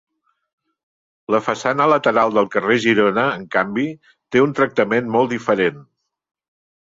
La 1.33 1.41
façana 1.47 1.85
lateral 1.91 2.33
del 2.37 2.47
carrer 2.55 2.77
Girona, 2.87 3.25
en 3.41 3.45
canvi, 3.55 3.85
té 4.35 4.43
un 4.45 4.55
tractament 4.61 5.13
molt 5.17 5.35
diferent. 5.35 5.79